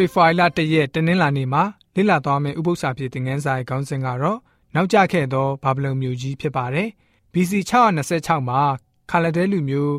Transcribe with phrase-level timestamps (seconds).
[0.00, 1.62] ဖေဖော်ဝါရီလတရက်တနင်္လာနေ့မှာ
[1.96, 4.38] လေ့လာသွားမယ့်ဥပုသ္စာပြေသင်ခန်းစာရဲ့ခေါင်းစဉ်ကတော့
[4.74, 6.88] နောက်ကျခဲ့သောဘာဗလုန်မြို့ကြီးဖြစ်ပါတယ်။
[7.32, 7.52] BC
[8.00, 8.62] 626မှာ
[9.10, 9.96] ခါလဒဲလူမျိုး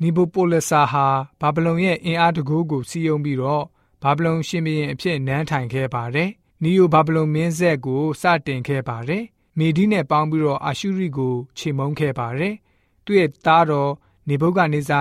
[0.00, 1.06] နီဘိုပိုလဆာဟာ
[1.40, 3.64] ဘာဗလုန်ရဲ့အင်အားတကူကိုစီယုံပြီးတော့
[4.02, 6.30] ဘာဗလုန်ရှင်ဘုရင်အဖြစ်နန်းထိုင်ခဲ့ပါတယ်။
[6.62, 9.22] နီယိုဘာဗလုန်မင်းဆက်ကိုစတင်ခဲ့ပါတယ်။
[9.58, 12.54] မေဒီနဲ့ပေါင်းပြီးတော့အာရှုရိကိုခြေမုန်းခဲ့ပါတယ်။
[13.04, 13.92] သူ့ရဲ့သားတော်
[14.28, 15.00] နေဘုခဒ်နေဇာ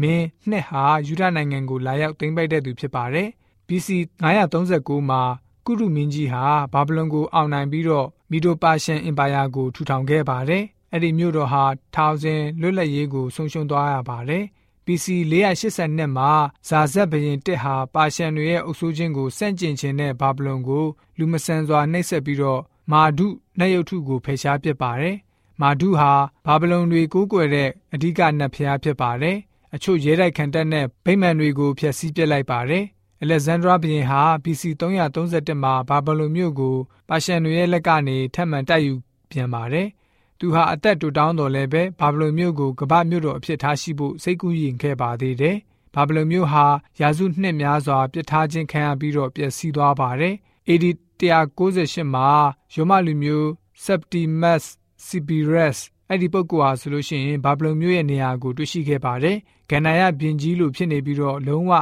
[0.00, 3.28] မင်းနှစ်ဟာယူဒနိုင်ငံကိုလာရောက်သိမ်းပိုက်တဲ့သူဖြစ်ပါတယ်။
[3.70, 3.88] BC
[4.20, 5.22] 939မှာ
[5.66, 14.44] ကုရုမင်းကြီးဟာဘာဗလုန်ကိုအောင်နိုင်ပြီးတော့မီဒိုပါရှန်အင်ပါယာကိုထူထောင်ခဲ့ပါတယ်။အဲ့ဒီမြို့တော်ဟာထောင်စင်လွတ်လပ်ရေးကိုဆုံးရှုံးသွားရပါတယ်။
[14.86, 16.30] BC 482မှာ
[16.68, 20.84] ဇာဇက်ဘရင်တစ်ဟာပါရှန်တွေရဲ့အုပ်စိုးခြင်းကိုစန့်ကျင်ခြင်းနဲ့ဘာဗလုန်ကို
[21.18, 22.60] လူမဆန်စွာနှိပ်စက်ပြီးတော့
[22.92, 23.26] မာဒု
[23.58, 25.16] နှက်ရုတ်ထုကိုဖယ်ရှားပစ်ပါတယ်။
[25.60, 26.12] မာဒုဟာ
[26.46, 29.36] ဘာဗလုန်တွေကိုးကွယ်တဲ့အဓိကနတ်ဖျားဖြစ်ပါတယ်။
[29.74, 32.86] အချို့ရဲတိုက်ခံတပ်နဲ့ဗိမာန်တွေကိုဖျက်ဆီးပစ်လိုက်ပါတယ်။
[33.22, 36.76] အလက်ဇန္ဒရာဘုရင်ဟာ BC 331မှာဘာဗလုန်မြို့ကို
[37.08, 38.94] ပါရှန်တွေရဲ့လက်ကနေထပ်မံတိုက်ယူ
[39.30, 39.88] ပြန်ပါတယ်။
[40.38, 45.56] သူဟာအသက်တူတောင်းတော်လည်းပဲဘာဗလုန်မြို့ကိုကမ္ဘာမြို့တော်အဖြစ်ထားရှိဖို့စိတ်ကူးရင်ခဲ့ပါသေးတယ်။
[45.94, 46.66] ဘာဗလုန်မြို့ဟာ
[47.00, 50.34] ရာစုနှစ်များစွာပြစ်ထားခြင်းခံရပြီးတော့ပျက်စီးသွားပါတယ်။
[50.68, 50.84] AD
[51.20, 52.28] 198မှာ
[52.74, 53.46] ရိုမလူမျိုး
[53.84, 54.64] Septimus
[55.06, 59.36] Severus အဲ့ဒီပုဂ္ဂိုလ်ဟာဆိုလို့ရှိရင်ဘာဗလုန်မြို့ရဲ့နေရာကိုတွေ့ရှိခဲ့ပါတယ်။
[59.70, 61.72] ဂန္ဓာယဘင်ကြီးလိုဖြစ်နေပြီးတော့လုံးဝ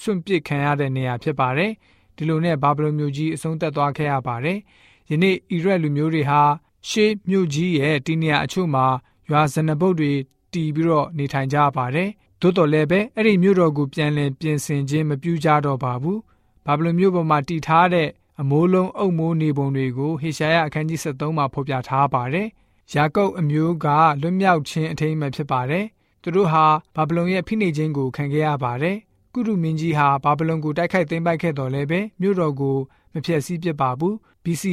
[0.00, 1.72] စွန့်ပစ်ခံရတဲ့နေရာဖြစ်ပါတယ်။
[2.16, 4.58] ဒီလိုနဲ့ဘာဗလုန်မြို့ကြီးအဆုံးသတ်သွားခဲ့ရပါတယ်။
[5.10, 6.42] ယနေ့အီရက်လူမျိုးတွေဟာ
[6.88, 8.86] ရှေးမြို့ကြီးရဲ့တီနေရာအချို့မှာ
[9.30, 10.12] ရွာဇနပုတ်တွေ
[10.52, 12.08] တီးပြီးတော့နေထိုင်ကြပါတယ်။
[12.40, 16.18] သို့တော်လည်းပဲအဲ့ဒီမြို့တော်ကိုပြန်လည်ပြင်ဆင်ခြင်းမပြုကြတော့ပါဘူး။
[16.66, 18.08] ဘာဗလုန်မြို့ပေါ်မှာတည်ထားတဲ့
[18.40, 22.48] အမိုးလုံးအုပ်မိုးနေပုံတွေကိုဟေရှာယအခန်းကြီး73မှာဖော်ပြထားပါတယ်။
[22.94, 23.86] ယာကုပ်အမျိုးက
[24.20, 25.84] လွတ်မြောက်ခြင်းအထိမ်းအမှတ်ဖြစ်ပါတယ်။
[26.22, 26.64] သူတို့ဟာ
[26.96, 28.96] ဘာဗလုန်ရဲ့ဖိနှိပ်ခြင်းကိုခံခဲ့ရပါတယ်။
[29.34, 32.76] ကုရုမင်းကြီးဟာဘာဗလုန်ကိုတိုက်ခိုက်သိမ်းပိုက်ခဲ့တော်လဲပဲမြို့တော်ကို
[33.12, 34.64] မဖျက်ဆီးပစ်ပါဘူး။ BC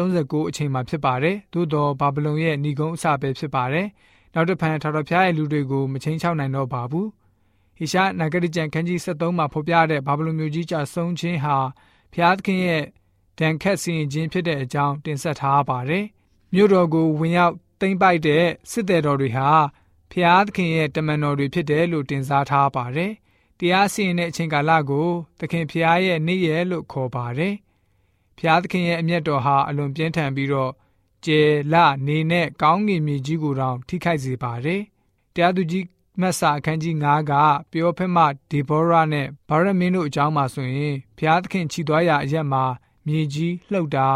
[0.00, 3.86] 939အချိန်မှာဖြစ်ပါတယ်။သို့တော့ဘာဗလုန်ရဲ့ဏီကုန်းအစပဲဖြစ်ပါတယ်။
[4.34, 7.06] နောက်တစ်ဖန်ထာတော်ဖျားရဲ့လူတွေကိုမချင်းချောက်နိုင်တော့ပါဘူး။
[7.76, 11.56] ဟေရှာနဂရိကျန်ခန်းကြီး73မှာဖော်ပြတဲ့ဘာဗလုန်မြို့ကြီးကြဆုံးခြင်းဟာ
[12.12, 12.84] ဖျားသခင်ရဲ့
[13.38, 16.04] ဒဏ်ခတ်စီရင်ခြင်းဖြစ်တဲ့အကြောင်းတင်ဆက်ထားပါတယ်။
[16.54, 19.50] မြို့တော်ကိုဝင်ရောက်သိမ်းပိုက်တဲ့စစ်သည်တော်တွေဟာ
[20.12, 23.12] ဖျားသခင်ရဲ့တမန်တော်တွေဖြစ်တယ်လို့တင်စားထားပါတယ်။
[23.60, 25.08] တရားစီရင်တဲ့အချိန်ကာလကို
[25.38, 27.54] သခင်ဖျားရဲ့နေ့ရက်လို့ခေါ်ပါတယ်။
[28.38, 30.72] ဖျားသခင်ရဲ့အမျက်တော်ဟာအလွန်ပြင်းထန်ပြီးတော့
[31.24, 31.74] ကျဲလ
[32.06, 34.80] နေနဲ့ကောင်းကင်မြေကြီးကိုတောင်ထိခိုက်စေပါတယ်။
[35.34, 35.86] တရားသူကြီး
[36.20, 37.32] မတ်စာအခန်းကြီး9က
[37.70, 38.18] ပြောဖက်မ
[38.50, 42.64] ဒေဘောရနဲ့ဗာရမင်းတို့အကြောင်းမှာဆိုရင်ဖျားသခင်ခြိသွားရာအရက်မှာ
[43.06, 44.08] မြေကြီးလှုပ်တာ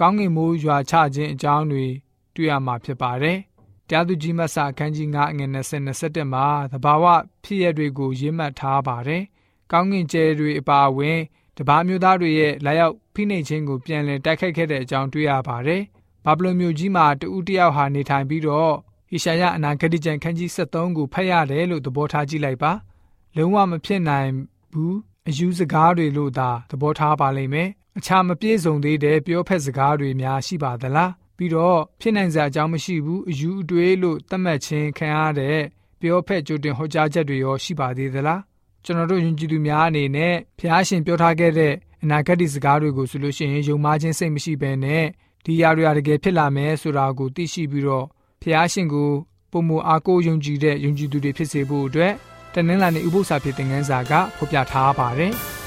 [0.00, 1.86] ကောင်းကင်မိုးရွာချခြင်းအကြောင်းတွေ
[2.34, 3.38] တွေ့ရမှာဖြစ်ပါတယ်။
[3.88, 7.04] တရားသူကြီးမတ်စာအခန်းကြီး9အငယ်20 21မှာသဘာဝ
[7.44, 9.22] ဖြစ်ရတွေကိုရေးမှတ်ထားပါတယ်။
[9.72, 11.18] ကောင်းကင်ကျဲတွေအပါအဝင်
[11.56, 15.82] တပါးမျိုးသားတွေရဲ့လာရောက်ဖိနှိပ်ခြင်းကိုပြန်လည်တိုက်ခိုက်ခဲ့တဲ့အကြောင်းတွေ့ရပါတယ်။
[16.24, 18.74] ဘာဗလုန်မြို့ကြီးမှာတဦးတယောက်ဟာနေထိုင်ပြီးတော့
[19.12, 22.72] ဣရှာယအနာဂတိကျမ်းခန်းကြီး73ကိုဖတ်ရတယ်လို့သဘောထားကြည့်လိုက်ပါ။
[23.36, 24.30] လုံးဝမဖြစ်နိုင်
[24.72, 24.96] ဘူး
[25.28, 27.68] အယူစကားတွေလို့သာသဘောထားပါလိမ့်မယ်
[27.98, 35.58] အခြားမပြည့်စုံသေးတဲ့ပြောဖက်စကားတွေများရှိပါသလား ပြီးတော့ဖြစ်နိုင်စရာအကြောင်းမရှိဘူးအယူအတွေးလို့သတ်မှတ်ခြင်းခံရတဲ့
[36.00, 38.40] ပြောဖက်ကြိုတင်ဟောကြားချက်တွေရောရှိပါသေးသလား
[38.84, 45.04] ကျွန်တော်တို့ယဉ်ကျေးသူများအနေနဲ့ဖျားရှင်ပြောထားခဲ့တဲ့အနာဂတ်စကားတွေကိုဆိုလို့ရှိရင်ယုံမှားခြင်းစိတ်မရှိဘဲနဲ့
[45.44, 48.06] ဒီຢာတွေတကယ်ဖြစ်လာမယ်ဆိုတာကိုသိရှိပြီးတော့
[48.42, 49.10] ဖျားရှင်ကို
[49.52, 52.12] ပုံမအားကိုးယုံကြည်တဲ့ယုံကြည်သူတွေဖြစ်စေဖို့အတွက်
[52.54, 55.34] တနင်္လာနေ့ဥပုသ္စာဖြစ်တဲ့ငန်းစာကဖော်ပြထားပါတယ်။